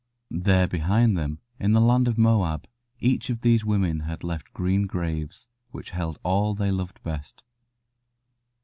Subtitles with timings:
[0.33, 2.65] There behind them, in the land of Moab,
[2.99, 7.43] each of these women had left green graves, which held all they loved best.